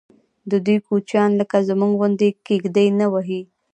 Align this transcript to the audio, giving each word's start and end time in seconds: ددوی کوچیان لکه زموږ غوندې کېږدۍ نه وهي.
ددوی 0.49 0.77
کوچیان 0.87 1.29
لکه 1.39 1.57
زموږ 1.69 1.91
غوندې 1.99 2.29
کېږدۍ 2.45 2.87
نه 2.99 3.07
وهي. 3.13 3.41